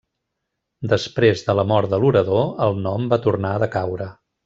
Després 0.93 1.45
de 1.51 1.55
la 1.61 1.67
mort 1.73 1.93
de 1.93 2.01
l'orador, 2.05 2.43
el 2.69 2.83
nom 2.89 3.07
va 3.15 3.21
tornar 3.29 3.57
a 3.59 3.65
decaure. 3.69 4.15